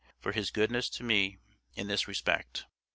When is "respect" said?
2.07-2.65